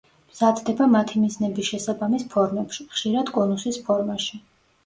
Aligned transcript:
მზადდება 0.35 0.87
მათი 0.93 1.19
მიზნების 1.25 1.69
შესაბამის 1.73 2.25
ფორმებში, 2.33 2.89
ხშირად 2.95 3.33
კონუსის 3.37 3.81
ფორმაში. 3.91 4.43